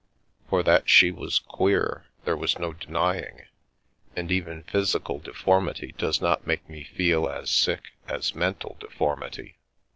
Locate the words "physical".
4.63-5.19